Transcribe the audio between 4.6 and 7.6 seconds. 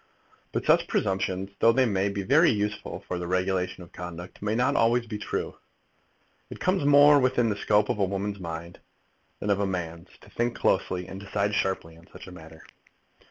be always true. It comes more within the